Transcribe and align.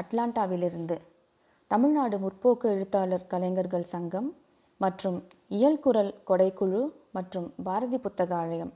அட்லாண்டாவிலிருந்து. 0.00 0.96
தமிழ்நாடு 1.66 2.16
முற்போக்கு 2.18 2.64
எழுத்தாளர் 2.64 3.26
கலைஞர்கள் 3.26 3.82
சங்கம் 3.82 4.36
மற்றும் 4.80 5.18
இயல்குரல் 5.50 6.14
கொடைக்குழு 6.26 6.80
மற்றும் 7.12 7.54
பாரதி 7.64 7.98
புத்தகாலயம் 7.98 8.72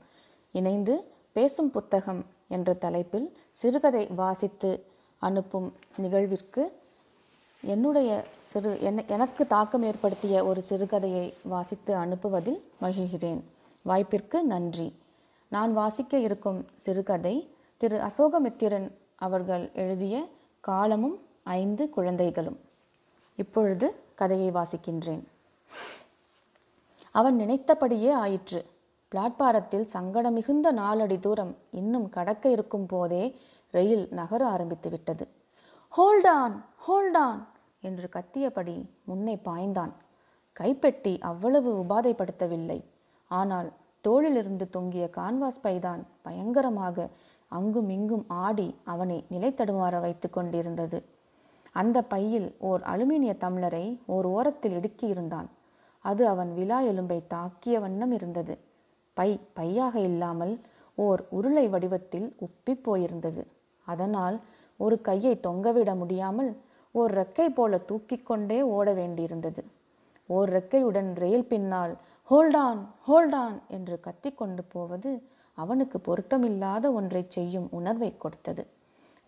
இணைந்து 0.51 0.93
பேசும் 1.31 1.71
புத்தகம் 1.71 2.25
என்ற 2.47 2.73
தலைப்பில் 2.73 3.27
சிறுகதை 3.51 4.07
வாசித்து 4.21 4.71
அனுப்பும் 5.17 5.73
நிகழ்விற்கு 6.01 6.63
என்னுடைய 7.63 8.23
சிறு 8.37 8.81
என 8.81 9.03
எனக்கு 9.07 9.47
தாக்கம் 9.47 9.83
ஏற்படுத்திய 9.83 10.45
ஒரு 10.45 10.63
சிறுகதையை 10.69 11.33
வாசித்து 11.43 11.95
அனுப்புவதில் 11.95 12.59
மகிழ்கிறேன். 12.81 13.41
வாய்ப்பிற்கு 13.81 14.43
நன்றி. 14.43 14.89
நான் 15.49 15.73
வாசிக்க 15.73 16.17
இருக்கும் 16.17 16.65
சிறுகதை 16.75 17.35
திரு 17.77 17.97
அசோகமித்திரன் 17.99 18.91
அவர்கள் 19.15 19.71
எழுதிய 19.73 20.15
காலமும் 20.59 21.17
ஐந்து 21.43 21.89
குழந்தைகளும். 21.89 22.59
இப்பொழுது 23.35 24.03
கதையை 24.15 24.49
வாசிக்கின்றேன். 24.51 25.23
அவன் 27.11 27.35
நினைத்தபடியே 27.35 28.11
ஆயிற்று. 28.11 28.65
பிளாட்பாரத்தில் 29.11 29.83
சங்கடம் 29.83 30.33
மிகுந்த 30.33 30.71
நாலடி 30.71 31.19
தூரம் 31.19 31.55
இன்னும் 31.71 32.09
கடக்க 32.09 32.49
இருக்கும் 32.49 32.85
போதே 32.85 33.23
ரயில் 33.71 34.07
நகர 34.11 34.47
ஆரம்பித்து 34.47 34.89
விட்டது. 34.89 35.27
ஹோல்டான் 35.97 36.55
ஹோல்டான் 36.87 37.39
என்று 37.81 38.09
கத்தியபடி 38.13 38.85
முன்னே 39.03 39.35
பாய்ந்தான். 39.45 39.93
கைப்பெட்டி 40.51 41.17
அவ்வளவு 41.19 41.71
உபாதைப்படுத்தவில்லை. 41.83 42.79
ஆனால் 43.27 43.71
தோளிலிருந்து 44.07 44.69
தொங்கிய 44.69 45.09
கான்வாஸ் 45.17 45.63
பைதான் 45.63 46.03
பயங்கரமாக 46.21 47.09
அங்கும் 47.49 47.89
இங்கும் 47.89 48.25
ஆடி 48.27 48.75
அவனை 48.83 49.25
நிலை 49.29 49.51
தடுமாற 49.51 50.01
வைத்து 50.01 50.29
கொண்டிருந்தது. 50.29 50.99
அந்த 51.71 51.97
பையில் 52.03 52.55
ஓர் 52.59 52.81
அலுமினிய 52.81 53.33
தமிழரை 53.39 53.85
ஓர் 54.05 54.25
ஓரத்தில் 54.25 54.75
இடுக்கியிருந்தான் 54.79 55.47
அது 56.05 56.27
அவன் 56.27 56.51
விழா 56.53 56.81
எலும்பை 56.81 57.19
தாக்கிய 57.33 57.79
வண்ணம் 57.79 58.11
இருந்தது. 58.11 58.57
பை 59.13 59.39
பையாக 59.55 59.95
இல்லாமல் 59.95 60.53
ஓர் 60.95 61.21
உருளை 61.29 61.69
வடிவத்தில் 61.69 62.35
உப்பிப் 62.39 62.83
போயிருந்தது. 62.83 63.43
அதனால் 63.85 64.37
ஒரு 64.77 65.01
கையை 65.01 65.39
தொங்கவிட 65.47 65.95
முடியாமல் 65.95 66.51
ஓர் 66.91 67.13
ரெக்கை 67.17 67.47
போல 67.49 67.77
தூக்கிக் 67.77 68.25
கொண்டே 68.25 68.61
ஓட 68.61 68.93
வேண்டியிருந்தது. 68.93 69.63
ஓர் 70.29 70.49
ரெக்கையுடன் 70.49 71.09
ரயில் 71.15 71.47
பின்னால் 71.47 71.93
ஹோல்டான் 72.29 72.81
ஹோல்டான் 73.07 73.57
என்று 73.67 73.99
கத்திக்கொண்டு 73.99 74.63
போவது 74.67 75.11
அவனுக்கு 75.63 75.97
பொருத்தமில்லாத 76.07 76.85
ஒன்றை 76.99 77.23
செய்யும் 77.35 77.67
உணர்வை 77.77 78.11
கொடுத்தது. 78.23 78.63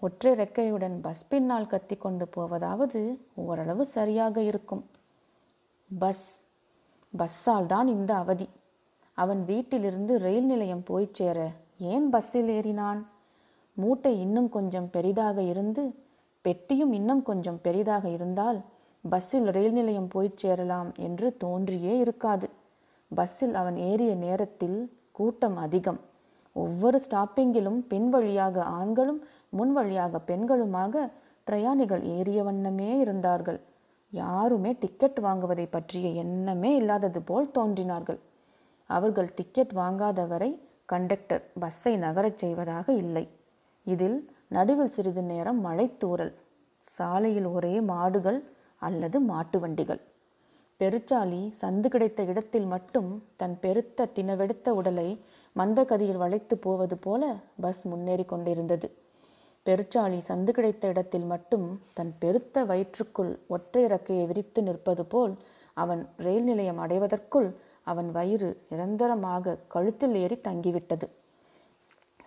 ஒற்றை 0.01 0.31
ரெக்கையுடன் 0.41 0.95
பஸ் 1.05 1.23
பின்னால் 1.31 1.71
கத்தி 1.73 1.95
கொண்டு 1.95 2.25
போவதாவது 2.35 3.01
ஓரளவு 3.45 3.83
சரியாக 3.95 4.35
இருக்கும். 4.49 4.83
பஸ் 5.89 6.27
பஸ்ஸால் 7.13 7.69
தான் 7.73 7.87
இந்த 7.95 8.11
அவதி. 8.23 8.47
அவன் 9.17 9.41
வீட்டிலிருந்து 9.45 10.13
ரயில் 10.25 10.47
நிலையம் 10.51 10.83
போய் 10.89 11.07
சேர 11.17 11.39
ஏன் 11.93 12.07
பஸ்ஸில் 12.13 12.51
ஏறினான்? 12.57 13.01
மூட்டை 13.77 14.13
இன்னும் 14.25 14.49
கொஞ்சம் 14.55 14.89
பெரிதாக 14.95 15.41
இருந்து 15.51 15.83
பெட்டியும் 16.45 16.93
இன்னும் 16.99 17.23
கொஞ்சம் 17.29 17.59
பெரிதாக 17.65 18.05
இருந்தால் 18.17 18.59
பஸ்ஸில் 19.03 19.49
ரயில் 19.55 19.75
நிலையம் 19.79 20.09
போய் 20.13 20.37
சேரலாம் 20.41 20.89
என்று 21.07 21.27
தோன்றியே 21.43 21.93
இருக்காது. 22.03 22.47
பஸ்ஸில் 23.11 23.55
அவன் 23.61 23.77
ஏறிய 23.89 24.11
நேரத்தில் 24.25 24.79
கூட்டம் 25.17 25.57
அதிகம். 25.65 25.99
ஒவ்வொரு 26.53 27.01
ஸ்டாப்பிங்கிலும் 27.09 27.79
பின் 27.87 28.09
வழியாக 28.09 28.63
ஆண்களும் 28.63 29.23
முன் 29.49 29.73
வழியாக 29.73 30.21
பெண்களுமாக 30.27 31.11
பிரயாணிகள் 31.43 32.03
ஏறிய 32.03 32.43
வண்ணமே 32.43 32.97
இருந்தார்கள். 32.97 33.59
யாருமே 34.09 34.75
டிக்கெட் 34.79 35.19
வாங்குவதை 35.19 35.67
பற்றிய 35.69 36.07
எண்ணமே 36.09 36.75
இல்லாதது 36.75 37.21
போல் 37.21 37.51
தோன்றினார்கள். 37.51 38.19
அவர்கள் 38.85 39.29
டிக்கெட் 39.35 39.73
வாங்காதவரை 39.73 40.51
கண்டக்டர் 40.85 41.43
பஸ்ஸை 41.59 41.97
நகரச் 41.97 42.37
செய்வதாக 42.37 42.93
இல்லை. 42.93 43.29
இதில் 43.83 44.31
நடுவில் 44.47 44.87
சிறிது 44.87 45.23
நேரம் 45.23 45.65
மழைத்தூறல் 45.65 46.33
சாலையில் 46.79 47.45
ஒரே 47.45 47.81
மாடுகள் 47.81 48.39
அல்லது 48.77 49.19
மாட்டு 49.21 49.59
வண்டிகள். 49.59 50.01
பெருச்சாளி 50.81 51.51
சந்து 51.61 51.87
கிடைத்த 51.87 52.23
இடத்தில் 52.23 52.65
மட்டும் 52.65 53.23
தன் 53.35 53.59
பெருத்த 53.59 54.05
தினவெடுத்த 54.05 54.69
உடலை 54.69 55.19
மந்தகதியில் 55.55 56.17
வளைத்து 56.17 56.57
போவது 56.57 56.97
போல 56.97 57.35
பஸ் 57.61 57.87
முன்னேறி 57.87 58.23
கொண்டிருந்தது. 58.23 58.91
பெருச்சாளி 59.65 60.19
சந்து 60.27 60.49
கிடைத்த 60.49 60.87
இடத்தில் 60.87 61.23
மட்டும் 61.23 61.81
தன் 61.93 62.13
பெருத்த 62.19 62.63
வயிற்றுக்குள் 62.63 63.39
ஒற்றை 63.47 63.85
இறக்கையை 63.85 64.25
விரித்து 64.27 64.63
நிற்பது 64.63 65.05
போல் 65.05 65.37
அவன் 65.73 66.09
ரயில் 66.17 66.43
நிலையம் 66.43 66.77
அடைவதற்குள் 66.77 67.55
அவன் 67.83 68.11
வயிறு 68.11 68.61
நிரந்தரமாக 68.69 69.57
கழுத்தில் 69.67 70.15
ஏறி 70.15 70.35
தங்கிவிட்டது. 70.35 71.09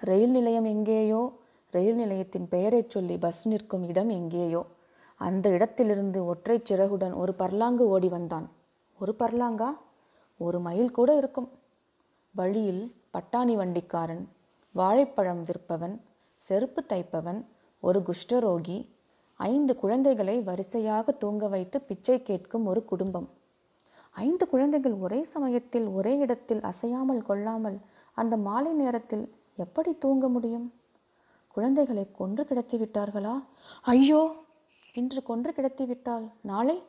ரயில் 0.00 0.30
நிலையம் 0.30 0.64
எங்கேயோ? 0.64 1.32
ரயில் 1.70 1.94
நிலையத்தின் 1.94 2.48
பெயரைச் 2.48 2.90
சொல்லி 2.90 3.18
பஸ் 3.18 3.48
நிற்கும் 3.48 3.88
இடம் 3.88 4.08
எங்கேயோ? 4.08 4.66
அந்த 5.26 5.48
இடத்திலிருந்து 5.48 6.26
ஒற்றை 6.26 6.62
சிறகுடன் 6.70 7.14
ஒரு 7.14 7.34
பர்லாங்கு 7.38 7.84
ஓடி 7.94 8.08
வந்தான். 8.08 8.50
ஒரு 8.98 9.14
பர்லாங்கா? 9.18 9.68
ஒரு 10.36 10.60
மைல் 10.60 10.90
கூட 10.90 11.16
இருக்கும். 11.16 11.48
வழியில் 12.34 12.94
பட்டாணி 13.12 13.54
வண்டிக்காரன் 13.54 14.28
வாழைப்பழம் 14.72 15.42
விற்பவன் 15.42 16.00
செருப்பு 16.36 16.84
தைப்பவன் 16.88 17.40
ஒரு 17.80 18.02
குஷ்டரோகி 18.02 18.88
ஐந்து 19.36 19.76
குழந்தைகளை 19.76 20.40
வரிசையாக 20.40 21.12
தூங்க 21.12 21.48
வைத்து 21.48 21.80
பிச்சை 21.80 22.22
கேட்கும் 22.22 22.66
ஒரு 22.66 22.84
குடும்பம். 22.84 23.28
ஐந்து 24.10 24.48
குழந்தைகள் 24.48 24.92
ஒரே 24.92 25.24
சமயத்தில் 25.24 25.86
ஒரே 25.88 26.18
இடத்தில் 26.18 26.60
அசையாமல் 26.60 27.22
கொள்ளாமல் 27.22 27.78
அந்த 28.14 28.36
மாலை 28.36 28.72
நேரத்தில் 28.72 29.24
எப்படி 29.56 29.98
தூங்க 29.98 30.28
முடியும்? 30.28 30.72
குழந்தைகளை 31.48 32.04
கொன்று 32.12 32.44
கிடத்தி 32.44 32.76
விட்டார்களா? 32.78 33.34
ஐயோ! 33.82 34.22
இன்று 34.94 35.22
கொன்று 35.22 35.52
கிடத்திவிட்டால் 35.56 36.30
நாளை? 36.40 36.82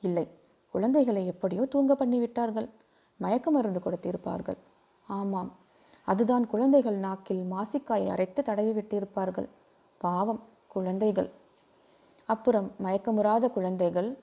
இல்லை. 0.00 0.28
குழந்தைகளை 0.70 1.26
எப்படியோ 1.26 1.64
தூங்க 1.64 1.94
பண்ணிவிட்டார்கள் 1.94 2.68
மயக்க 3.16 3.50
மருந்து 3.50 3.80
கொடுத்திருப்பார்கள். 3.84 4.56
ஆமாம். 5.06 5.56
அதுதான் 6.04 6.46
குழந்தைகள் 6.46 6.96
நாக்கில் 6.96 7.52
மாசிக்காயை 7.52 8.06
அரைத்து 8.06 8.42
தடவி 8.42 8.70
விட்டிருப்பார்கள். 8.70 9.48
பாவம். 9.98 10.42
குழந்தைகள். 10.66 11.30
அப்புறம் 12.26 12.72
மயக்கமுறாத 12.82 13.50
குழந்தைகள் 13.50 14.18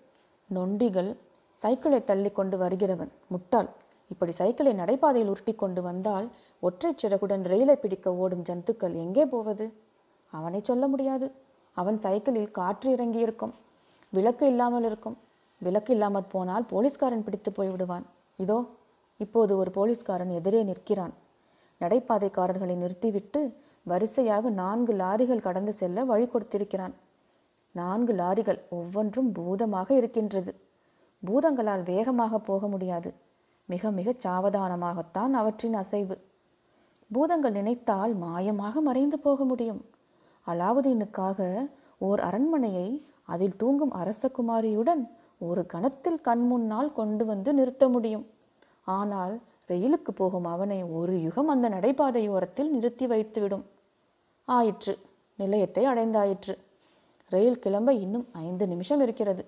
நொண்டிகள் 0.47 1.17
சைக்கிளை 1.53 2.03
தள்ளி 2.03 2.31
கொண்டு 2.31 2.57
வருகிறவன் 2.57 3.11
முட்டாள். 3.27 3.69
இப்படி 4.09 4.31
சைக்கிளை 4.31 4.73
நடைபாதையில் 4.73 5.29
உருட்டி 5.29 5.55
கொண்டு 5.55 5.81
வந்தால் 5.81 6.27
ஒற்றை 6.59 6.95
சிறகுடன் 7.01 7.43
ரயிலை 7.43 7.75
பிடிக்க 7.75 8.16
ஓடும் 8.16 8.43
ஜந்துக்கள் 8.49 8.95
எங்கே 8.95 9.25
போவது? 9.25 9.73
அவனை 10.31 10.59
சொல்ல 10.63 10.87
முடியாது. 10.87 11.46
அவன் 11.82 11.97
சைக்கிளில் 12.06 12.56
காற்று 12.58 12.90
இறங்கி 12.96 13.20
இருக்கும் 13.26 13.53
விளக்கு 14.14 14.46
இல்லாமல் 14.52 14.85
இருக்கும். 14.90 15.18
விளக்கு 15.62 15.91
இல்லாமல் 15.94 16.29
போனால் 16.34 16.66
போலீஸ்காரன் 16.72 17.24
பிடித்து 17.26 17.52
போய்விடுவான் 17.58 18.06
இதோ 18.40 18.58
இப்போது 19.20 19.53
ஒரு 19.62 19.72
போலீஸ்காரன் 19.78 20.34
எதிரே 20.40 20.62
நிற்கிறான். 20.64 21.14
நடைபாதைக்காரர்களை 21.82 22.76
நிறுத்திவிட்டு 22.84 23.41
வரிசையாக 23.85 24.50
நான்கு 24.62 24.94
லாரிகள் 24.94 25.46
கடந்து 25.47 25.74
செல்ல 25.74 26.03
வழி 26.03 26.26
கொடுத்திருக்கிறான். 26.28 26.96
நான்கு 27.76 28.14
லாரிகள் 28.14 28.59
ஒவ்வொன்றும் 28.78 29.29
பூதமாக 29.32 29.90
இருக்கின்றது. 29.96 30.52
பூதங்களால் 31.24 31.84
வேகமாக 31.84 32.40
போக 32.40 32.68
முடியாது. 32.68 33.09
மிக 33.70 33.91
மிக 33.91 34.09
சாவதானமாகத்தான் 34.26 35.34
அவற்றின் 35.34 35.74
அசைவு. 35.74 36.16
பூதங்கள் 37.12 37.52
நினைத்தால் 37.52 38.14
மாயமாக 38.24 38.82
மறைந்து 38.82 39.18
போக 39.20 39.44
முடியும். 39.46 39.82
அலாவுதீனுக்காக 40.47 41.70
ஓர் 41.97 42.20
அரண்மனையை 42.20 42.88
அதில் 43.26 43.55
தூங்கும் 43.55 43.94
அரசகுமாரியுடன் 43.94 45.03
ஒரு 45.38 45.66
கணத்தில் 45.66 46.22
கண் 46.22 46.46
முன்னால் 46.47 46.91
கொண்டு 46.91 47.26
வந்து 47.26 47.53
நிறுத்த 47.53 47.90
முடியும். 47.90 48.26
ஆனால் 48.84 49.41
ரயிலுக்கு 49.67 50.11
போகும் 50.16 50.44
அவனை 50.44 50.84
ஒரு 50.84 51.22
யுகம் 51.22 51.47
அந்த 51.47 51.70
நடைபாதையோரத்தில் 51.70 52.70
நிறுத்தி 52.70 53.08
வைத்துவிடும். 53.08 53.66
ஆயிற்று. 54.47 54.94
நிலையத்தை 55.35 55.84
அடைந்தாயிற்று. 55.85 56.55
ரயில் 57.32 57.59
கிளம்ப 57.59 57.93
இன்னும் 57.93 58.26
ஐந்து 58.32 58.67
நிமிஷம் 58.67 59.02
இருக்கிறது. 59.02 59.46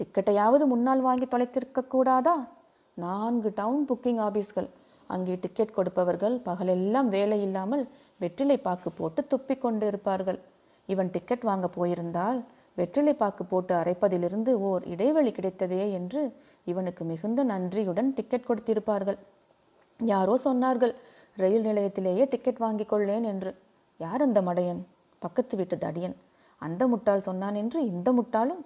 டிக்கெட்டையாவது 0.00 0.64
முன்னால் 0.64 1.00
வாங்கி 1.00 1.26
தொலைத்திருக்க 1.26 1.86
கூடாதா? 1.86 2.48
நான்கு 2.94 3.52
டவுன் 3.54 3.86
புக்கிங் 3.88 4.20
ஆபீஸ்கள். 4.20 4.68
அங்கே 5.06 5.38
டிக்கெட் 5.40 5.74
கொடுப்பவர்கள் 5.74 6.36
பகலெல்லாம் 6.38 7.08
வேலை 7.08 7.42
இல்லாமல் 7.42 7.88
வெற்றிலை 8.20 8.56
பாக்கு 8.58 8.90
போட்டு 8.90 9.20
துப்பி 9.32 9.54
கொண்டு 9.58 9.86
இருப்பார்கள். 9.86 10.38
இவன் 10.86 11.10
டிக்கெட் 11.10 11.44
வாங்க 11.48 11.68
போயிருந்தால் 11.68 12.38
வெற்றிலை 12.78 13.14
பாக்கு 13.14 13.44
போட்டு 13.44 13.74
அரைப்பதிலிருந்து 13.74 14.52
ஓர் 14.68 14.82
இடைவெளி 14.86 15.30
கிடைத்ததே 15.30 15.84
என்று 15.98 16.22
இவனுக்கு 16.64 17.02
மிகுந்த 17.04 17.40
நன்றியுடன் 17.44 18.08
டிக்கெட் 18.14 18.48
கொடுத்திருப்பார்கள். 18.48 19.18
யாரோ 20.00 20.34
சொன்னார்கள் 20.44 20.94
ரயில் 21.36 21.66
நிலையத்திலேயே 21.66 22.24
டிக்கெட் 22.28 22.62
வாங்கிக் 22.64 22.92
கொள்ளேன் 22.92 23.26
என்று. 23.32 23.50
யார் 24.00 24.22
அந்த 24.22 24.40
மடையன்? 24.42 24.80
பக்கத்து 25.18 25.54
வீட்டு 25.56 25.76
தடியன். 25.76 26.16
அந்த 26.62 26.82
முட்டாள் 26.88 27.26
சொன்னான் 27.28 27.54
என்று 27.54 27.78
இந்த 27.92 28.08
முட்டாளும்? 28.12 28.62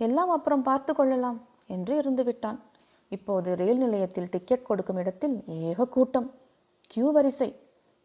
எல்லாம் 0.00 0.28
அப்புறம் 0.28 0.62
பார்த்து 0.62 0.92
கொள்ளலாம் 0.94 1.38
என்று 1.66 1.94
இருந்து 1.96 2.24
விட்டான். 2.24 2.58
இப்போது 3.08 3.56
ரயில் 3.56 3.82
நிலையத்தில் 3.84 4.28
டிக்கெட் 4.28 4.68
கொடுக்கும் 4.68 4.96
இடத்தில் 4.96 5.36
ஏக 5.70 5.88
கூட்டம். 5.96 6.28
கியூ 6.86 7.08
வரிசை 7.12 7.50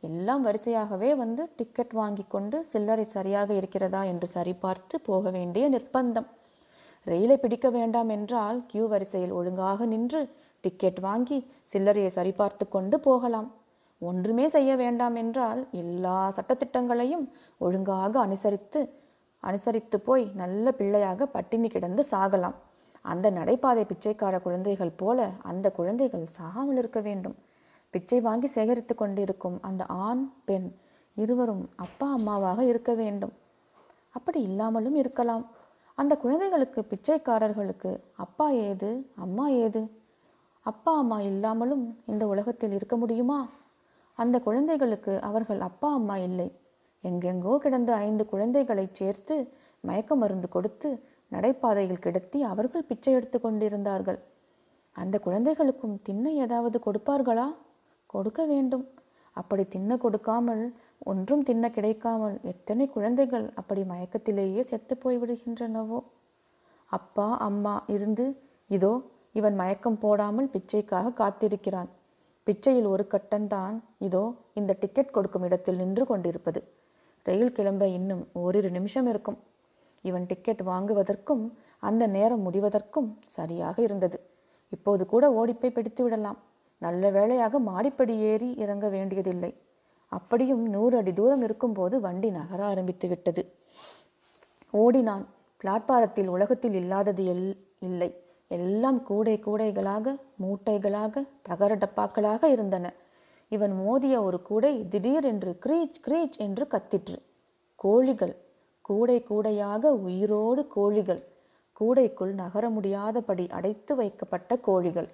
எல்லாம் 0.07 0.45
வரிசையாகவே 0.45 1.09
வந்து 1.15 1.43
டிக்கெட் 1.59 1.93
வாங்கி 1.99 2.23
கொண்டு 2.27 2.57
சில்லறை 2.71 3.05
சரியாக 3.15 3.49
இருக்கிறதா 3.53 4.01
என்று 4.11 4.27
சரிபார்த்து 4.33 4.95
போக 5.09 5.29
வேண்டிய 5.29 5.65
நிர்பந்தம் 5.69 6.27
ரயிலை 7.07 7.37
பிடிக்க 7.37 7.67
வேண்டாம் 7.69 8.09
என்றால் 8.09 8.59
கியூ 8.67 8.85
வரிசையில் 8.87 9.33
ஒழுங்காக 9.39 9.85
நின்று 9.85 10.21
டிக்கெட் 10.63 10.99
வாங்கி 10.99 11.37
சில்லறையை 11.73 12.11
சரிபார்த்து 12.15 12.65
கொண்டு 12.67 12.97
போகலாம். 12.99 13.49
ஒன்றுமே 14.01 14.45
செய்ய 14.55 14.71
வேண்டாம் 14.75 15.15
என்றால் 15.15 15.61
எல்லா 15.81 16.17
சட்டத்திட்டங்களையும் 16.37 17.25
ஒழுங்காக 17.61 18.13
அனுசரித்து 18.19 18.81
அனுசரித்து 19.43 19.97
போய் 20.07 20.25
நல்ல 20.41 20.71
பிள்ளையாக 20.71 21.27
பட்டினி 21.35 21.69
கிடந்து 21.69 22.03
சாகலாம். 22.11 22.57
அந்த 23.05 23.27
நடைபாதை 23.31 23.83
பிச்சைக்கார 23.85 24.35
குழந்தைகள் 24.39 24.97
போல 25.01 25.27
அந்த 25.51 25.67
குழந்தைகள் 25.71 26.25
சாகாமல் 26.37 26.79
இருக்க 26.81 26.99
வேண்டும். 26.99 27.35
பிச்சை 27.95 28.21
வாங்கி 28.21 28.47
சேகரித்து 28.47 28.95
கொண்டிருக்கும் 28.95 29.57
அந்த 29.61 29.85
ஆண் 29.85 30.23
பெண் 30.45 30.67
இருவரும் 31.15 31.69
அப்பா 31.75 32.07
அம்மாவாக 32.11 32.63
இருக்க 32.63 32.93
வேண்டும். 32.93 33.33
அப்படி 34.09 34.41
இல்லாமலும் 34.41 34.95
இருக்கலாம். 34.95 35.43
அந்த 35.97 36.17
குழந்தைகளுக்கு 36.17 36.85
பிச்சைக்காரர்களுக்கு 36.89 37.91
அப்பா 38.15 38.49
ஏது 38.49 38.89
அம்மா 39.15 39.47
ஏது? 39.47 39.81
அப்பா 40.59 40.97
அம்மா 40.97 41.21
இல்லாமலும் 41.21 41.99
இந்த 42.05 42.27
உலகத்தில் 42.27 42.71
இருக்க 42.71 42.97
முடியுமா? 42.97 43.39
அந்த 44.19 44.39
குழந்தைகளுக்கு 44.39 45.21
அவர்கள் 45.21 45.61
அப்பா 45.61 45.93
அம்மா 45.93 46.17
இல்லை. 46.17 46.47
எங்கெங்கோ 47.03 47.57
கிடந்த 47.57 47.93
ஐந்து 47.95 48.25
குழந்தைகளைச் 48.25 48.95
சேர்த்து 48.95 49.35
மயக்க 49.81 50.15
மருந்து 50.15 50.49
கொடுத்து 50.49 50.89
நடைபாதையில் 51.31 52.03
கிடத்தி 52.05 52.41
அவர்கள் 52.43 52.83
பிச்சை 52.83 53.13
எடுத்து 53.13 53.41
கொண்டிருந்தார்கள். 53.41 54.19
அந்த 54.95 55.19
குழந்தைகளுக்கும் 55.19 55.99
தின்ன 56.03 56.31
ஏதாவது 56.45 56.79
கொடுப்பார்களா? 56.85 57.47
கொடுக்க 58.13 58.41
வேண்டும். 58.45 58.85
அப்படி 59.37 59.63
தின்ன 59.67 59.97
கொடுக்காமல் 59.97 60.63
ஒன்றும் 61.11 61.43
தின்ன 61.43 61.65
கிடைக்காமல் 61.69 62.35
எத்தனை 62.51 62.85
குழந்தைகள் 62.89 63.47
அப்படி 63.59 63.81
மயக்கத்திலேயே 63.83 64.61
செத்து 64.61 64.95
போய்விடுகின்றனவோ? 65.03 65.99
அப்பா 66.89 67.27
அம்மா 67.47 67.75
இருந்து 67.95 68.25
இதோ 68.69 68.93
இவன் 69.31 69.55
மயக்கம் 69.61 69.99
போடாமல் 70.03 70.51
பிச்சைக்காக 70.53 71.13
காத்திருக்கிறான். 71.21 71.89
பிச்சையில் 72.47 72.87
ஒரு 72.93 73.03
கட்டம்தான் 73.13 73.75
இதோ 74.07 74.23
இந்த 74.53 74.71
டிக்கெட் 74.81 75.15
கொடுக்கும் 75.15 75.45
இடத்தில் 75.47 75.75
நின்று 75.75 76.03
கொண்டிருப்பது. 76.05 76.59
ரயில் 77.25 77.55
கிளம்ப 77.57 77.83
இன்னும் 77.97 78.23
ஓரிரு 78.41 78.69
நிமிஷம் 78.69 79.07
இருக்கும். 79.11 79.39
இவன் 80.01 80.25
டிக்கெட் 80.31 80.61
வாங்குவதற்கும் 80.71 81.43
அந்த 81.79 82.03
நேரம் 82.07 82.43
முடிவதற்கும் 82.47 83.09
சரியாக 83.35 83.77
இருந்தது. 83.81 84.17
இப்போது 84.71 85.03
கூட 85.13 85.25
ஓடிப்போய் 85.39 85.75
பிடித்து 85.77 86.03
விடலாம் 86.03 86.39
நல்ல 86.85 87.09
வேளையாக 87.09 87.59
மாடிப்படி 87.59 88.15
ஏறி 88.31 88.49
இறங்க 88.55 88.89
வேண்டியதில்லை. 88.89 89.51
அப்படியும் 90.11 90.63
நூறு 90.69 90.97
அடி 90.97 91.13
தூரம் 91.13 91.41
இருக்கும்போது 91.41 91.99
வண்டி 91.99 92.29
நகர 92.29 92.59
ஆரம்பித்து 92.65 93.07
விட்டது. 93.07 93.43
ஓடினான். 94.73 95.25
பிளாட்பாரத்தில் 95.61 96.27
உலகத்தில் 96.27 96.73
இல்லாதது 96.73 97.23
எல் 97.33 97.47
இல்லை. 97.79 98.09
எல்லாம் 98.51 99.03
கூடை 99.03 99.35
கூடைகளாக 99.45 100.15
மூட்டைகளாக 100.41 101.23
தகர 101.41 101.75
டப்பாக்களாக 101.75 102.43
இருந்தன. 102.45 102.85
இவன் 103.51 103.73
மோதிய 103.75 104.15
ஒரு 104.23 104.41
கூடை 104.41 104.87
திடீரென்று 104.87 105.59
கிரீச் 105.65 105.99
கிரீச் 106.05 106.37
என்று 106.37 106.65
கத்திற்று. 106.71 107.17
கோழிகள். 107.79 108.35
கூடை 108.85 109.17
கூடையாக 109.29 109.93
உயிரோடு 110.03 110.61
கோழிகள். 110.75 111.21
கூடைக்குள் 111.77 112.33
நகர 112.33 112.69
முடியாதபடி 112.69 113.45
அடைத்து 113.49 113.95
வைக்கப்பட்ட 113.95 114.55
கோழிகள். 114.57 115.09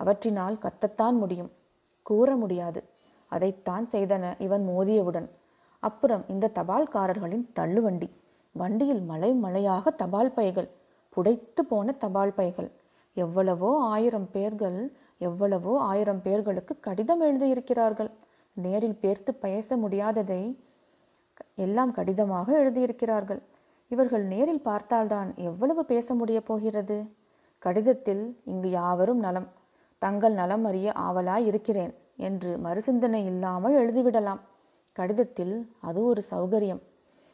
அவற்றினால் 0.00 0.56
கத்தத்தான் 0.58 1.16
முடியும். 1.18 1.50
கூற 2.02 2.36
முடியாது. 2.36 2.82
அதைத்தான் 3.28 3.86
செய்தன 3.92 4.34
இவன் 4.38 4.64
மோதியவுடன். 4.68 5.28
அப்புறம் 5.80 6.24
இந்த 6.28 6.50
தபால்காரர்களின் 6.54 7.46
தள்ளுவண்டி. 7.60 8.08
வண்டியில் 8.52 9.02
மலை 9.02 9.30
மலையாக 9.34 9.90
தபால் 9.90 10.32
பைகள். 10.32 10.68
புடைத்து 11.16 11.62
போன 11.68 11.92
தபால் 11.92 12.36
பைகள். 12.36 12.70
எவ்வளவோ 13.14 13.80
ஆயிரம் 13.80 14.28
பேர்கள் 14.32 14.92
எவ்வளவோ 15.18 15.80
ஆயிரம் 15.80 16.22
பேர்களுக்கு 16.22 16.80
கடிதம் 16.80 17.22
எழுதியிருக்கிறார்கள். 17.22 18.10
நேரில் 18.52 18.98
பேர்த்து 19.02 19.30
பேச 19.30 19.76
முடியாததை 19.76 20.56
எல்லாம் 21.54 21.90
கடிதமாக 21.90 22.48
எழுதியிருக்கிறார்கள். 22.64 23.40
இவர்கள் 23.88 24.24
நேரில் 24.24 24.60
பார்த்தால்தான் 24.60 25.34
எவ்வளவு 25.36 25.84
பேச 25.84 26.14
முடியப் 26.14 26.46
போகிறது? 26.46 27.10
கடிதத்தில் 27.58 28.40
இங்கு 28.44 28.70
யாவரும் 28.70 29.18
நலம். 29.18 29.48
தங்கள் 29.98 30.32
நலம் 30.32 30.64
அறிய 30.64 30.92
ஆவலாய் 30.96 31.46
இருக்கிறேன் 31.46 31.94
என்று 32.16 32.56
மறுசிந்தனை 32.56 33.24
இல்லாமல் 33.24 33.74
எழுதிவிடலாம். 33.74 34.40
கடிதத்தில் 34.92 35.70
அது 35.80 36.04
ஒரு 36.04 36.22
சௌகரியம். 36.30 36.82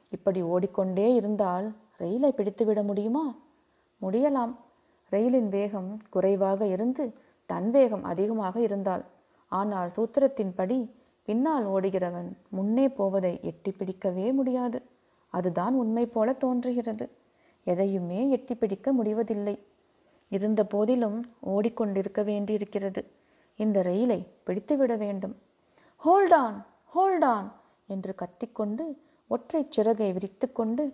இப்படி 0.08 0.42
ஓடிக்கொண்டே 0.42 1.14
இருந்தால் 1.14 1.74
ரயிலை 1.96 2.34
பிடித்துவிட 2.36 2.84
முடியுமா? 2.84 3.34
முடியலாம். 4.02 4.54
ரயிலின் 5.10 5.48
வேகம் 5.48 6.00
குறைவாக 6.10 6.66
இருந்து 6.66 7.14
தன் 7.46 7.70
வேகம் 7.70 8.04
அதிகமாக 8.04 8.60
இருந்தால். 8.60 9.04
ஆனால் 9.48 9.90
சூத்திரத்தின்படி 9.96 10.90
பின்னால் 11.22 11.66
ஓடுகிறவன் 11.66 12.30
முன்னே 12.48 12.88
போவதை 12.88 13.38
எட்டி 13.42 13.70
பிடிக்கவே 13.70 14.32
முடியாது. 14.32 14.82
அதுதான் 15.28 15.74
உண்மை 15.74 16.06
போல 16.06 16.32
தோன்றுகிறது. 16.32 17.10
எதையுமே 17.64 18.30
எட்டி 18.30 18.54
பிடிக்க 18.54 18.92
முடிவதில்லை. 18.92 19.56
இருந்த 20.36 20.60
போதிலும் 20.64 21.18
ஓடிக்கொண்டிருக்க 21.52 22.20
வேண்டியிருக்கிறது. 22.24 23.02
இந்த 23.58 23.78
ரயிலை 23.82 24.20
பிடித்துவிட 24.46 24.92
வேண்டும். 25.04 25.34
ஹோல்டான் 26.04 26.58
ஹோல்டான் 26.94 27.48
என்று 27.86 28.12
கத்திக்கொண்டு 28.22 28.84
ஒற்றை 29.28 29.60
சிறகை 29.68 30.08
விரித்துக்கொண்டு 30.12 30.84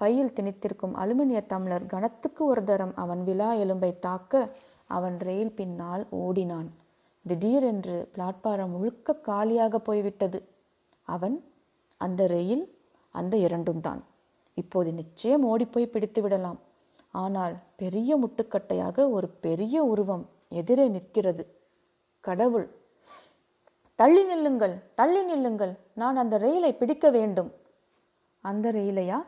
பையில் 0.00 0.34
திணித்திருக்கும் 0.36 0.94
அலுமினிய 1.02 1.40
தமிழர் 1.52 1.86
கணத்துக்கு 1.86 2.42
ஒரு 2.44 2.62
தரம் 2.64 2.92
அவன் 3.04 3.22
விழா 3.24 3.50
எலும்பை 3.54 3.92
தாக்க 3.98 4.42
அவன் 4.96 5.16
ரயில் 5.28 5.56
பின்னால் 5.60 6.04
ஓடினான். 6.22 6.68
திடீரென்று 7.26 7.96
பிளாட்பாரம் 8.14 8.72
முழுக்க 8.74 9.16
காலியாக 9.28 9.78
போய்விட்டது. 9.78 10.38
அவன் 11.08 11.36
அந்த 12.00 12.20
ரயில் 12.26 12.64
அந்த 13.14 13.34
இரண்டும் 13.46 13.80
தான். 13.80 14.00
இப்போது 14.54 14.90
நிச்சயம் 15.00 15.44
ஓடிப்போய் 15.44 15.92
பிடித்து 15.94 16.22
விடலாம் 16.22 16.58
ஆனால் 17.10 17.54
பெரிய 17.76 18.18
முட்டுக்கட்டையாக 18.18 19.10
ஒரு 19.10 19.28
பெரிய 19.28 19.84
உருவம் 19.84 20.28
எதிரே 20.48 20.88
நிற்கிறது. 20.88 21.56
கடவுள் 22.20 22.76
தள்ளி 23.94 24.24
நில்லுங்கள் 24.24 24.82
தள்ளி 24.94 25.22
நில்லுங்கள் 25.22 25.78
நான் 25.94 26.16
அந்த 26.16 26.38
ரயிலை 26.38 26.74
பிடிக்க 26.74 27.10
வேண்டும். 27.10 27.52
அந்த 28.40 28.72
ரயிலையா? 28.72 29.24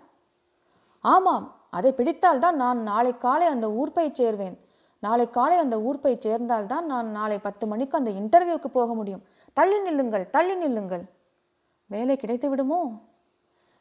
ஆமாம் 1.01 1.57
அதை 1.71 1.93
பிடித்தால்தான் 1.93 2.53
நான் 2.53 2.83
நாளை 2.83 3.17
காலை 3.17 3.47
அந்த 3.47 3.69
ஊர்ப்பை 3.69 4.07
சேர்வேன். 4.21 4.59
நாளை 4.99 5.31
காலை 5.31 5.59
அந்த 5.59 5.77
ஊர்ப்பை 5.79 6.19
சேர்ந்தால்தான் 6.19 6.87
நான் 6.87 7.09
நாளை 7.11 7.39
பத்து 7.39 7.67
மணிக்கு 7.67 7.99
அந்த 7.99 8.11
இன்டர்வியூக்கு 8.11 8.67
போக 8.67 8.95
முடியும். 8.95 9.23
தள்ளி 9.53 9.79
நில்லுங்கள் 9.83 10.31
தள்ளி 10.31 10.55
நில்லுங்கள். 10.55 11.05
வேலை 11.87 12.17
கிடைத்து 12.17 12.49
விடுமோ 12.49 13.03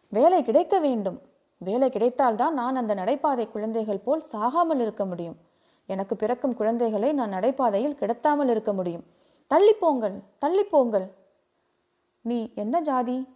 வேலை 0.08 0.44
கிடைக்க 0.44 0.80
வேண்டும். 0.80 1.22
வேலை 1.60 1.90
கிடைத்தால்தான் 1.90 2.54
நான் 2.54 2.76
அந்த 2.76 2.94
நடைபாதை 2.94 3.52
குழந்தைகள் 3.52 3.98
போல் 3.98 4.24
சாகாமல் 4.32 4.80
இருக்க 4.80 5.06
முடியும். 5.06 5.38
எனக்கு 5.86 6.16
பிறக்கும் 6.16 6.56
குழந்தைகளை 6.56 7.14
நான் 7.14 7.34
நடைபாதையில் 7.34 7.96
கிடத்தாமல் 7.96 8.50
இருக்க 8.50 8.74
முடியும். 8.74 9.06
தள்ளிப்போங்கள் 9.54 10.68
போங்கள் 10.70 11.08
நீ 12.22 12.52
என்ன 12.56 12.82
ஜாதி? 12.82 13.28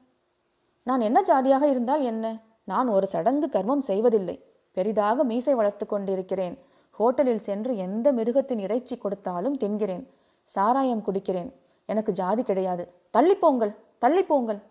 நான் 0.84 1.02
என்ன 1.02 1.22
ஜாதியாக 1.22 1.68
இருந்தால் 1.68 2.02
என்ன? 2.02 2.40
நான் 2.64 2.88
ஒரு 2.88 3.08
சடங்கு 3.08 3.48
கர்மம் 3.52 3.80
செய்வதில்லை. 3.80 4.44
பெரிதாக 4.72 5.24
மீசை 5.24 5.56
வளர்த்து 5.56 5.86
கொண்டிருக்கிறேன். 5.86 6.60
ஹோட்டலில் 7.00 7.46
சென்று 7.48 7.78
எந்த 7.78 8.12
மிருகத்தின் 8.12 8.60
இறைச்சி 8.60 8.98
கொடுத்தாலும் 8.98 9.58
தின்கிறேன். 9.58 10.08
சாராயம் 10.46 11.04
குடிக்கிறேன். 11.08 11.54
எனக்கு 11.86 12.12
ஜாதி 12.12 12.44
கிடையாது. 12.44 12.94
தள்ளிப்போங்கள் 13.18 13.74
போங்கள் 14.00 14.26
போங்கள். 14.26 14.62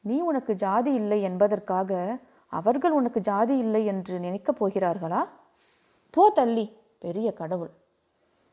நீ 0.00 0.20
உனக்கு 0.20 0.54
ஜாதி 0.54 0.94
இல்லை 0.94 1.22
என்பதற்காக 1.22 2.18
அவர்கள் 2.52 2.90
உனக்கு 2.90 3.20
ஜாதி 3.20 3.58
இல்லை 3.58 3.86
என்று 3.86 4.18
நினைக்கப் 4.18 4.58
போகிறார்களா? 4.60 5.20
போ 6.10 6.30
தள்ளி 6.30 6.64
பெரிய 6.98 7.32
கடவுள். 7.32 7.70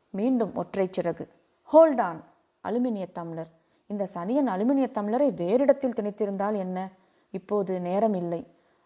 மீண்டும் 0.09 0.55
ஒற்றை 0.55 0.89
சிறகு. 0.91 1.25
ஹோல்டான் 1.73 2.19
அலுமினிய 2.63 3.05
தம்ளர். 3.13 3.51
இந்த 3.87 4.07
சனியன் 4.13 4.47
அலுமினிய 4.47 4.87
தம்ளரை 4.93 5.27
வேறிடத்தில் 5.41 5.97
திணித்திருந்தால் 5.99 6.55
என்ன? 6.55 6.89
இப்போது 7.31 7.81
நேரம் 7.81 8.13
இல்லை. 8.13 8.41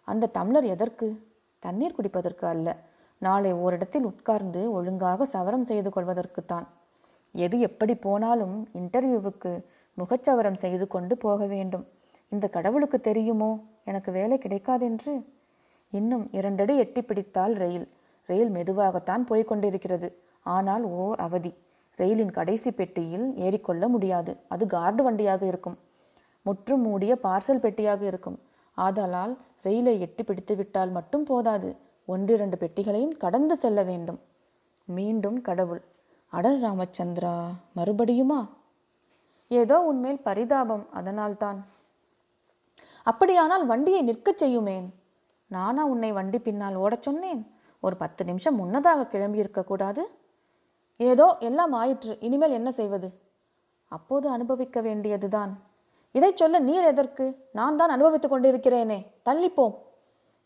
அந்த 0.07 0.29
தம்ளர் 0.33 0.63
எதற்கு? 0.63 1.07
தண்ணீர் 1.59 1.95
குடிப்பதற்கு 1.97 2.45
அல்ல. 2.45 2.77
நாளை 3.17 3.53
ஓரிடத்தில் 3.53 4.03
உட்கார்ந்து 4.03 4.71
ஒழுங்காக 4.71 5.25
சவரம் 5.25 5.67
செய்து 5.71 5.89
கொள்வதற்குத்தான். 5.89 6.67
எது 7.31 7.59
எப்படி 7.59 7.95
போனாலும் 7.95 8.69
இன்டர்வியூவுக்கு 8.73 9.51
முகச்சவரம் 9.97 10.61
செய்து 10.63 10.87
கொண்டு 10.87 11.17
போக 11.17 11.45
வேண்டும். 11.45 11.85
இந்த 12.29 12.47
கடவுளுக்கு 12.47 13.01
தெரியுமோ? 13.01 13.51
எனக்கு 13.83 14.11
வேலை 14.11 14.37
கிடைக்காதென்று? 14.37 15.25
இன்னும் 15.89 16.29
இரண்டடி 16.31 16.77
எட்டி 16.77 17.01
பிடித்தால் 17.01 17.53
ரயில். 17.53 17.87
ரயில் 18.25 18.51
மெதுவாகத்தான் 18.51 19.19
போய்க் 19.19 19.47
கொண்டிருக்கிறது. 19.47 20.17
ஆனால் 20.43 20.83
ஓர் 20.83 21.19
அவதி. 21.19 21.53
ரயிலின் 21.95 22.31
கடைசி 22.31 22.71
பெட்டியில் 22.71 23.33
ஏறிக்கொள்ள 23.37 23.87
முடியாது. 23.87 24.37
அது 24.47 24.67
கார்டு 24.67 25.11
வண்டியாக 25.11 25.41
இருக்கும். 25.41 25.77
முற்றும் 26.41 26.81
மூடிய 26.81 27.17
பார்சல் 27.23 27.63
பெட்டியாக 27.65 28.01
இருக்கும். 28.01 28.39
ஆதலால் 28.73 29.37
ரயிலை 29.61 29.99
எட்டி 29.99 30.23
பிடித்து 30.23 30.55
விட்டால் 30.55 30.89
மட்டும் 30.89 31.23
போதாது. 31.23 31.75
ஒன்றிரண்டு 32.05 32.57
பெட்டிகளையும் 32.57 33.17
கடந்து 33.17 33.55
செல்ல 33.55 33.83
வேண்டும். 33.83 34.19
மீண்டும் 34.85 35.41
கடவுள். 35.41 35.81
அடல் 36.29 36.63
ராமச்சந்திரா 36.63 37.51
மறுபடியுமா? 37.75 38.49
ஏதோ 39.47 39.79
உன்மேல் 39.79 40.21
பரிதாபம். 40.21 40.85
அதனால்தான் 40.91 41.65
அப்படியானால் 43.03 43.65
வண்டியை 43.65 44.01
நிற்கச் 44.01 44.43
செய்யுமேன். 44.43 44.87
நானா 45.47 45.85
உன்னை 45.85 46.11
வண்டி 46.11 46.39
பின்னால் 46.39 46.75
ஓடச் 46.75 47.01
சொன்னேன். 47.01 47.41
ஒரு 47.79 47.95
பத்து 47.95 48.25
நிமிஷம் 48.25 48.55
முன்னதாக 48.55 49.05
கிளம்பி 49.05 49.37
இருக்கக்கூடாது 49.37 50.09
ஏதோ 50.97 51.37
எல்லாம் 51.39 51.73
ஆயிற்று. 51.73 52.17
இனிமேல் 52.19 52.51
என்ன 52.51 52.71
செய்வது? 52.71 53.07
அப்போது 53.91 54.29
அனுபவிக்க 54.29 54.81
வேண்டியதுதான். 54.81 55.51
இதை 56.11 56.31
சொல்ல 56.35 56.59
நீர் 56.59 56.83
எதற்கு? 56.83 57.49
நான் 57.53 57.77
தான் 57.77 57.89
அனுபவித்துக் 57.89 58.33
கொண்டிருக்கிறேனே. 58.33 59.05
தள்ளிப்போம். 59.29 59.75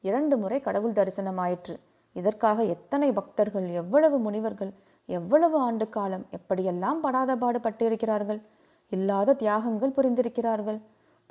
இரண்டு 0.02 0.38
முறை 0.38 0.62
கடவுள் 0.62 0.92
தரிசனம் 0.92 1.38
ஆயிற்று. 1.38 1.80
இதற்காக 2.14 2.64
எத்தனை 2.64 3.12
பக்தர்கள் 3.12 3.68
எவ்வளவு 3.70 4.20
முனிவர்கள் 4.20 4.72
எவ்வளவு 5.06 5.58
ஆண்டு 5.60 5.90
காலம் 5.90 6.26
எப்படியெல்லாம் 6.38 7.00
படாத 7.02 7.36
பாடுபட்டிருக்கிறார்கள் 7.36 8.42
இல்லாத 8.90 9.34
தியாகங்கள் 9.34 9.96
புரிந்திருக்கிறார்கள். 9.98 10.80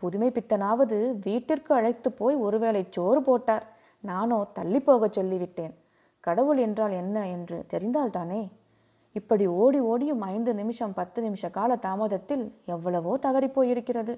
புதுமை 0.03 0.29
பித்தனாவது 0.31 0.97
வீட்டிற்கு 1.25 1.75
அழைத்து 1.75 2.09
போய் 2.13 2.37
ஒருவேளை 2.37 2.83
சோறு 2.91 3.21
போட்டார். 3.23 3.65
நானோ 4.05 4.39
தள்ளி 4.53 4.81
போகச் 4.81 5.17
சொல்லிவிட்டேன். 5.19 5.75
கடவுள் 6.25 6.59
என்றால் 6.59 6.95
என்ன 7.03 7.17
என்று 7.29 7.59
தெரிந்தால்தானே? 7.73 8.43
இப்படி 9.17 9.45
ஓடி 9.63 9.81
ஓடியும் 9.81 10.21
ஐந்து 10.21 10.53
நிமிஷம் 10.55 10.95
பத்து 10.95 11.19
நிமிஷ 11.23 11.51
கால 11.51 11.77
தாமதத்தில் 11.77 12.45
எவ்வளவோ 12.65 13.13
தவறி 13.19 13.49
போயிருக்கிறது. 13.49 14.15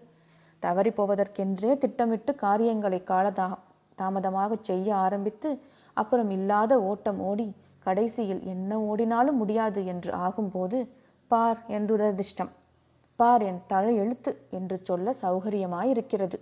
தவறி 0.63 0.91
போவதற்கென்றே 0.91 1.73
திட்டமிட்டு 1.79 2.33
காரியங்களை 2.35 3.01
காலதா 3.03 3.49
தாமதமாக 3.99 4.57
செய்ய 4.61 4.89
ஆரம்பித்து 4.97 5.51
அப்புறம் 5.97 6.31
இல்லாத 6.31 6.73
ஓட்டம் 6.83 7.21
ஓடி 7.21 7.49
கடைசியில் 7.79 8.43
என்ன 8.45 8.79
ஓடினாலும் 8.89 9.39
முடியாது 9.43 9.81
என்று 9.87 10.11
ஆகும்போது 10.27 10.79
பார் 11.31 11.61
என் 11.67 11.87
துரதிர்ஷ்டம் 11.91 12.51
பார் 13.21 13.43
என் 13.43 13.63
தலை 13.67 13.97
எழுத்து 13.97 14.31
என்று 14.51 14.77
சொல்ல 14.83 15.15
சௌகரியமாயிருக்கிறது. 15.23 16.37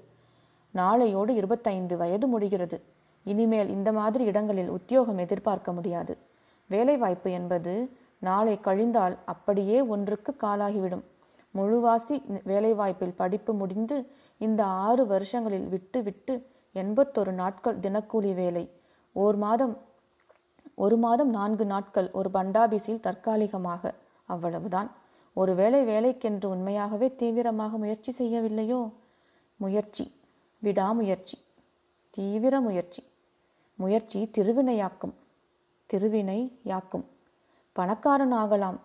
நாளையோடு 0.74 1.28
இருபத்தைந்து 1.28 1.96
வயது 1.96 2.26
முடிகிறது. 2.26 2.82
இனிமேல் 3.24 3.70
இந்த 3.70 3.92
மாதிரி 3.92 4.24
இடங்களில் 4.24 4.68
உத்தியோகம் 4.68 5.18
எதிர்பார்க்க 5.18 5.72
முடியாது. 5.72 6.18
வேலைவாய்ப்பு 6.66 7.30
என்பது 7.30 7.74
நாளை 8.18 8.58
கழிந்தால் 8.64 9.16
அப்படியே 9.24 9.78
ஒன்றுக்கு 9.82 10.36
காலாகிவிடும். 10.42 11.04
முழுவாசி 11.54 12.16
வேலைவாய்ப்பில் 12.44 13.16
படிப்பு 13.16 13.54
முடிந்து 13.54 13.96
இந்த 14.38 14.64
ஆறு 14.64 15.04
வருஷங்களில் 15.06 15.68
விட்டு 15.68 16.02
விட்டு 16.02 16.34
எண்பத்தொரு 16.74 17.32
நாட்கள் 17.32 17.78
தினக்கூலி 17.78 18.34
வேலை. 18.34 18.64
ஓர் 19.12 19.36
மாதம் 19.36 19.74
ஒரு 20.74 20.96
மாதம் 20.96 21.30
நான்கு 21.30 21.66
நாட்கள் 21.66 22.10
ஒரு 22.10 22.30
பண்டாபிஸில் 22.34 23.00
தற்காலிகமாக. 23.00 23.94
அவ்வளவுதான். 24.24 24.90
ஒருவேளை 25.36 25.80
வேலைக்கென்று 25.86 26.46
உண்மையாகவே 26.46 27.08
தீவிரமாக 27.14 27.78
முயற்சி 27.78 28.10
செய்யவில்லையோ? 28.18 28.80
முயற்சி 29.60 30.04
விடாமுயற்சி 30.62 31.36
தீவிர 32.10 32.60
முயற்சி 32.60 33.02
முயற்சி 33.78 34.20
திருவினையாக்கும். 34.38 35.14
திருவினை 35.90 36.38
யாக்கும் 36.62 37.04
பணக்காரன் 37.76 38.34
ஆகலாம். 38.42 38.78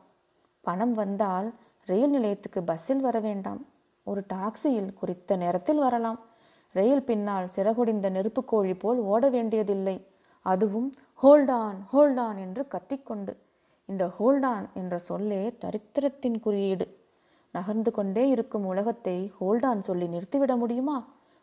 பணம் 0.61 0.93
வந்தால் 0.93 1.47
ரயில் 1.85 2.09
நிலையத்துக்கு 2.09 2.61
பஸ்ஸில் 2.63 3.01
வர 3.01 3.19
வேண்டாம். 3.19 3.61
ஒரு 4.03 4.21
டாக்ஸியில் 4.33 4.91
குறித்த 4.93 5.35
நேரத்தில் 5.35 5.77
வரலாம். 5.77 6.19
ரயில் 6.75 7.07
பின்னால் 7.09 7.47
சிறகுடிந்த 7.55 8.07
நெருப்புக்கோழி 8.17 8.75
போல் 8.79 8.99
ஓட 9.13 9.23
வேண்டியதில்லை. 9.29 9.97
அதுவும் 10.45 10.89
ஹோல்டான் 11.23 11.79
ஹோல்டான் 11.93 12.37
என்று 12.37 12.67
கத்திக்கொண்டு 12.67 13.33
இந்த 13.91 14.05
ஹோல்டான் 14.19 14.65
என்ற 14.73 14.97
சொல்லே 14.97 15.39
தரித்திரத்தின் 15.59 16.39
குறியீடு. 16.39 16.85
நகர்ந்து 17.51 17.91
கொண்டே 17.91 18.23
இருக்கும் 18.27 18.65
உலகத்தை 18.65 19.31
ஹோல்டான் 19.39 19.79
சொல்லி 19.79 20.07
நிறுத்திவிட 20.07 20.57
முடியுமா? 20.57 20.97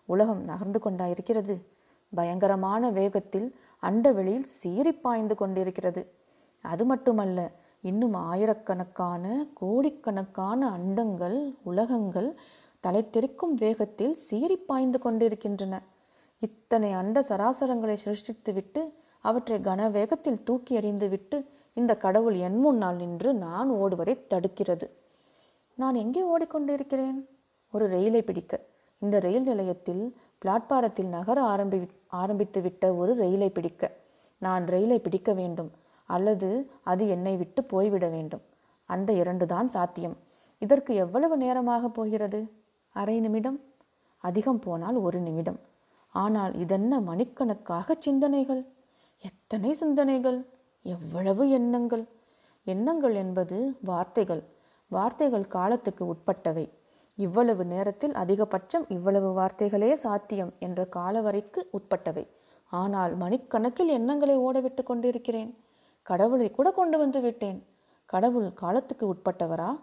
உலகம் 0.08 0.44
நகர்ந்து 0.44 0.80
கொண்டாயிருக்கிறது. 0.84 1.56
பயங்கரமான 2.12 2.90
வேகத்தில் 2.90 3.48
அண்டவெளியில் 3.82 4.46
சீறி 4.58 4.92
பாய்ந்து 4.92 5.34
கொண்டிருக்கிறது. 5.34 6.02
அது 6.64 6.84
மட்டுமல்ல 6.84 7.38
இன்னும் 7.80 8.14
ஆயிரக்கணக்கான 8.14 9.24
கோடிக்கணக்கான 9.54 10.70
அண்டங்கள் 10.78 11.38
உலகங்கள் 11.62 12.30
தலைத்தெறிக்கும் 12.84 13.54
வேகத்தில் 13.54 14.14
சீறி 14.14 14.56
பாய்ந்து 14.56 14.98
கொண்டிருக்கின்றன. 14.98 15.74
இத்தனை 16.42 16.92
அண்ட 16.92 17.20
சராசரங்களை 17.28 17.96
சிருஷ்டித்துவிட்டு 18.04 18.82
அவற்றை 19.20 19.58
கன 19.58 19.90
வேகத்தில் 19.90 20.42
தூக்கி 20.42 20.78
எறிந்துவிட்டு 20.78 21.46
இந்த 21.72 21.96
கடவுள் 21.96 22.34
என் 22.34 22.58
முன்னால் 22.60 22.96
நின்று 22.96 23.34
நான் 23.34 23.70
ஓடுவதை 23.70 24.26
தடுக்கிறது. 24.34 24.90
நான் 25.74 25.94
எங்கே 25.94 26.22
ஓடிக்கொண்டிருக்கிறேன்? 26.22 27.28
ஒரு 27.70 27.88
ரயிலை 27.88 28.22
பிடிக்க. 28.22 28.60
இந்த 28.98 29.18
ரயில் 29.18 29.42
நிலையத்தில் 29.42 30.16
பிளாட்பாரத்தில் 30.44 31.08
நகர 31.08 31.42
ஆரம்பி 31.42 31.88
ஆரம்பித்து 32.06 32.60
விட்ட 32.60 32.94
ஒரு 32.94 33.14
ரயிலை 33.14 33.50
பிடிக்க. 33.50 33.92
நான் 34.38 34.66
ரயிலை 34.66 34.98
பிடிக்க 34.98 35.32
வேண்டும். 35.32 35.70
அல்லது 36.04 36.70
அது 36.82 37.08
என்னை 37.08 37.36
விட்டு 37.36 37.64
போய்விட 37.64 38.08
வேண்டும். 38.08 38.40
அந்த 38.84 39.12
இரண்டு 39.12 39.46
தான் 39.46 39.70
சாத்தியம். 39.70 40.16
இதற்கு 40.58 40.94
எவ்வளவு 40.94 41.36
நேரமாக 41.36 41.88
போகிறது? 41.88 42.50
அரை 42.88 43.20
நிமிடம்? 43.20 43.60
அதிகம் 44.18 44.58
போனால் 44.58 44.96
ஒரு 44.96 45.20
நிமிடம். 45.20 45.58
ஆனால் 46.08 46.54
இதென்ன 46.54 47.00
மணிக்கணக்காக 47.00 47.96
சிந்தனைகள்? 47.98 48.66
எத்தனை 49.50 49.74
சிந்தனைகள் 49.74 50.46
எவ்வளவு 50.82 51.50
எண்ணங்கள்? 51.50 52.04
எண்ணங்கள் 52.64 53.14
என்பது 53.14 53.76
வார்த்தைகள். 53.84 54.42
வார்த்தைகள் 54.88 55.46
காலத்துக்கு 55.46 56.14
உட்பட்டவை. 56.14 56.70
இவ்வளவு 57.14 57.64
நேரத்தில் 57.64 58.12
அதிகபட்சம் 58.12 58.84
இவ்வளவு 58.88 59.32
வார்த்தைகளே 59.32 59.94
சாத்தியம் 59.94 60.52
என்ற 60.58 60.86
காலவரைக்கு 60.92 61.62
உட்பட்டவை. 61.72 62.28
ஆனால் 62.70 63.18
மணிக்கணக்கில் 63.18 63.86
எண்ணங்களை 63.86 64.38
ஓடவிட்டு 64.38 64.82
கொண்டிருக்கிறேன். 64.82 65.58
கடவுளை 66.02 66.50
கூட 66.50 66.70
கொண்டு 66.70 66.98
வந்து 66.98 67.20
விட்டேன். 67.20 67.66
கடவுள் 68.04 68.52
காலத்துக்கு 68.52 69.14
உட்பட்டவரா? 69.14 69.80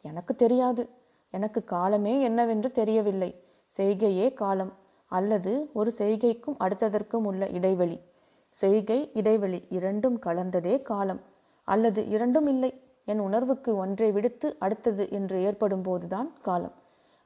எனக்கு 0.00 0.34
தெரியாது. 0.34 0.88
எனக்கு 1.30 1.64
காலமே 1.64 2.22
என்னவென்று 2.22 2.72
தெரியவில்லை. 2.72 3.44
செய்கையே 3.64 4.34
காலம். 4.34 4.72
அல்லது 5.06 5.70
ஒரு 5.72 5.92
செய்கைக்கும் 5.98 6.56
அடுத்ததற்கும் 6.58 7.24
உள்ள 7.24 7.48
இடைவெளி. 7.48 8.00
செய்கை 8.60 8.98
இடைவெளி 9.20 9.60
இரண்டும் 9.78 10.16
கலந்ததே 10.26 10.74
காலம். 10.90 11.20
அல்லது 11.68 12.00
இரண்டும் 12.14 12.48
இல்லை 12.52 12.70
என் 13.12 13.22
உணர்வுக்கு 13.26 13.70
ஒன்றை 13.76 14.08
விடுத்து 14.16 14.48
அடுத்தது 14.58 15.04
என்று 15.18 15.36
ஏற்படும் 15.48 15.82
போதுதான் 15.82 16.28
காலம். 16.46 16.74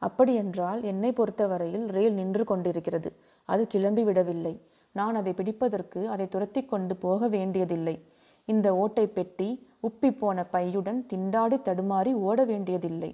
அப்படியென்றால் 0.03 0.81
என்னை 0.91 1.11
பொறுத்தவரையில் 1.12 1.87
ரயில் 1.97 2.17
நின்று 2.21 2.45
கொண்டிருக்கிறது. 2.45 3.11
அது 3.49 3.62
கிளம்பி 3.67 4.03
விடவில்லை. 4.05 4.55
நான் 4.95 5.15
அதை 5.15 5.33
பிடிப்பதற்கு 5.33 6.01
அதை 6.15 6.27
துரத்தி 6.29 6.62
கொண்டு 6.65 6.95
போக 6.97 7.29
வேண்டியதில்லை. 7.29 7.97
இந்த 8.49 8.69
ஓட்டை 8.77 9.07
பெட்டி 9.09 9.49
உப்பி 9.89 10.11
போன 10.19 10.45
பையுடன் 10.53 11.01
திண்டாடி 11.12 11.59
தடுமாறி 11.69 12.12
ஓட 12.29 12.45
வேண்டியதில்லை. 12.45 13.11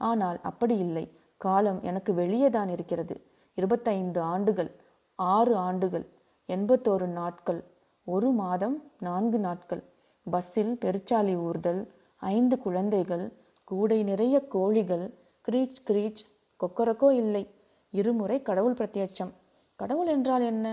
ஆனால் 0.00 0.38
அப்படி 0.42 0.76
இல்லை. 0.76 1.04
காலம் 1.40 1.80
எனக்கு 1.82 2.10
வெளியே 2.14 2.48
தான் 2.50 2.68
இருக்கிறது. 2.68 3.14
இருபத்தைந்து 3.58 4.20
ஆண்டுகள் 4.32 4.70
ஆறு 5.18 5.54
ஆண்டுகள் 5.66 6.06
எண்பத்தோரு 6.54 7.06
நாட்கள் 7.06 7.64
ஒரு 8.06 8.30
மாதம் 8.32 8.76
நான்கு 8.98 9.38
நாட்கள். 9.38 9.82
பஸ்ஸில் 10.26 10.78
பெருச்சாலி 10.84 11.34
ஊர்தல் 11.36 11.92
ஐந்து 12.16 12.58
குழந்தைகள் 12.58 13.32
கூடை 13.64 14.02
நிறைய 14.02 14.46
கோழிகள் 14.48 15.04
கிரீச் 15.48 15.80
கிரீச் 15.86 16.22
கொக்கரக்கோ 16.60 17.10
இல்லை. 17.10 17.54
இருமுறை 17.90 18.42
கடவுள் 18.42 18.74
பிரத்யட்சம். 18.74 19.32
கடவுள் 19.76 20.06
என்றால் 20.06 20.42
என்ன? 20.42 20.66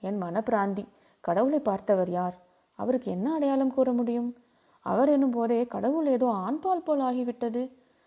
என் 0.00 0.22
மனப்பிராந்தி. 0.22 0.84
கடவுளை 1.20 1.60
பார்த்தவர் 1.60 2.10
யார்? 2.10 2.36
அவருக்கு 2.78 3.10
என்ன 3.10 3.34
அடையாளம் 3.34 3.74
கூற 3.74 3.92
முடியும்? 3.92 4.30
அவர் 4.80 5.08
என்னும் 5.08 5.30
போதே 5.30 5.66
கடவுள் 5.66 6.06
ஏதோ 6.06 6.26
ஆண்பால் 6.26 6.84
போல் 6.84 7.00
ஆகிவிட்டது. 7.00 7.62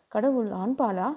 கடவுள் 0.07 0.50
ஆண்பாலா? 0.51 1.10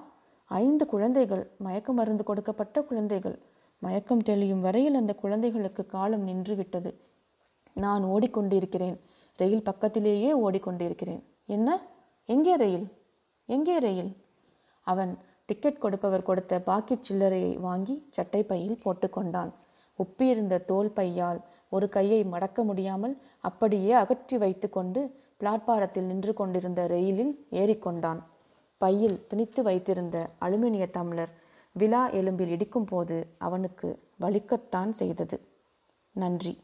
ஐந்து 0.45 0.85
குழந்தைகள் 0.85 1.51
மயக்க 1.57 1.93
மருந்து 1.93 2.23
கொடுக்கப்பட்ட 2.23 2.81
குழந்தைகள். 2.81 3.37
மயக்கம் 3.81 4.23
தெளியும் 4.23 4.61
வரையில் 4.61 4.99
அந்த 4.99 5.13
குழந்தைகளுக்கு 5.13 5.85
காலம் 5.85 6.27
நின்றுவிட்டது. 6.27 6.91
நான் 7.75 8.03
ஓடிக்கொண்டிருக்கிறேன். 8.03 8.97
ரயில் 9.39 9.63
பக்கத்திலேயே 9.63 10.31
ஓடிக்கொண்டிருக்கிறேன். 10.45 11.21
என்ன? 11.45 11.69
எங்கே 12.29 12.55
ரயில்? 12.55 12.87
எங்கே 13.49 13.77
ரயில்? 13.79 14.11
அவன் 14.87 15.11
டிக்கெட் 15.45 15.79
கொடுப்பவர் 15.79 16.23
கொடுத்த 16.23 16.59
பாக்கி 16.59 16.95
சில்லறையை 16.97 17.53
வாங்கி 17.59 17.95
சட்டை 18.09 18.41
பையில் 18.43 18.81
போட்டுக்கொண்டான் 18.83 19.51
ஒப்பியிருந்த 19.99 20.55
தோல் 20.65 20.91
பையால் 20.91 21.39
ஒரு 21.69 21.89
கையை 21.89 22.21
மடக்க 22.23 22.63
முடியாமல் 22.63 23.15
அப்படியே 23.39 23.91
அகற்றி 23.93 24.37
வைத்துக்கொண்டு 24.37 25.01
பிளாட்பாரத்தில் 25.37 26.05
நின்று 26.05 26.33
கொண்டிருந்த 26.33 26.81
ரயிலில் 26.87 27.33
ஏறிக்கொண்டான் 27.51 28.21
பையில் 28.81 29.17
திணித்து 29.27 29.61
வைத்திருந்த 29.63 30.17
அலுமினிய 30.39 30.85
தமிழர் 30.89 31.31
விழா 31.73 32.13
எலும்பில் 32.13 32.47
இடிக்கும் 32.47 32.85
போது 32.85 33.25
அவனுக்கு 33.37 33.99
வலிக்கத்தான் 34.21 34.91
செய்தது. 34.91 35.39
நன்றி. 36.11 36.61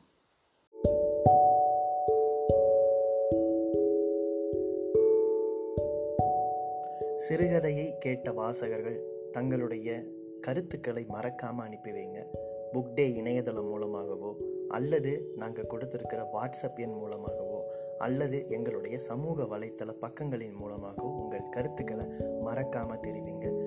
சிறுகதையை 7.29 7.97
கேட்ட 7.97 8.31
வாசகர்கள் 8.31 9.03
தங்களுடைய 9.31 10.03
கருத்துக்களை 10.41 11.05
மறக்காமல் 11.07 11.65
அனுப்பி 11.65 11.91
வைங்க 11.91 12.25
புக் 12.73 12.93
டே 12.95 13.13
இணையதளம் 13.13 13.67
மூலமாகவோ 13.67 14.35
அல்லது 14.69 15.33
நாங்கள் 15.35 15.67
கொடுத்துருக்கிற 15.69 16.25
வாட்ஸ்அப் 16.33 16.79
எண் 16.79 16.93
மூலமாகவோ 16.93 17.63
அல்லது 17.97 18.45
எங்களுடைய 18.47 18.97
சமூக 18.97 19.43
வலைத்தள 19.43 19.93
பக்கங்களின் 20.01 20.53
மூலமாகவோ 20.53 21.09
உங்கள் 21.09 21.49
கருத்துக்களை 21.51 22.05
மறக்காமல் 22.41 22.99
தெரிவிங்க. 22.99 23.66